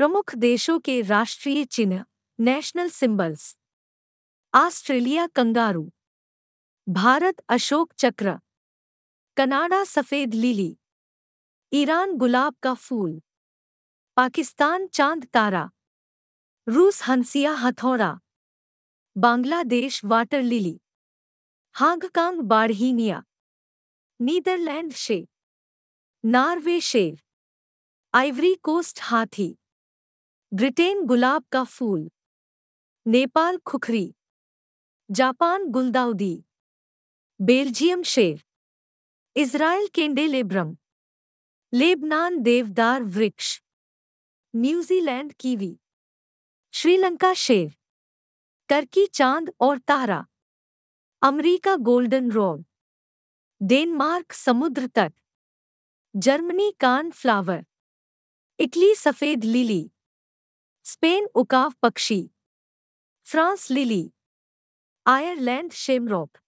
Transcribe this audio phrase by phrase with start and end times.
[0.00, 2.04] प्रमुख देशों के राष्ट्रीय चिन्ह
[2.40, 3.58] national symbols
[4.54, 5.92] Australia kangaroo.
[6.88, 8.38] Bharat Ashoka Chakra.
[9.36, 10.78] Canada सफ़ेद लिली.
[11.72, 13.22] ईरान गुलाब का फूल.
[14.16, 15.70] पाकिस्तान चाँद तारा.
[16.68, 18.20] रूस हंसिया हथौड़ा.
[19.16, 20.80] Bangladesh water lily
[21.72, 23.24] Hong Kong बाढ़ीनिया
[24.20, 25.28] Netherland शेर
[26.24, 27.22] नार्वे शेर.
[28.14, 29.56] आइवरी कोस्ट हाथी.
[30.52, 32.10] ब्रिटेन गुलाब का फूल।
[33.06, 34.14] नेपाल खुखरी।
[35.10, 36.44] जापान गुलदाउदी।
[37.40, 38.44] बेल्जियम शेर।
[39.36, 40.76] इज़राइल केंडेलेब्रम
[41.72, 43.62] लेबनान देवदार वृक्ष।
[44.56, 45.80] New Zealand kiwi.
[46.72, 47.76] श्रीलंका शेर।
[48.68, 50.26] टर्की चाँद और तारा।
[51.22, 52.64] अमेरिका गोल्डन रोड
[53.62, 55.14] डेनमार्क समुद्र तट।
[56.16, 56.72] Germany
[57.10, 57.64] cornflower.
[58.58, 59.92] इटली सफ़ेद लिली।
[60.92, 62.30] स्पेन उकाव पक्षी।
[63.26, 64.12] France lily.
[65.06, 66.38] Ireland shamrock.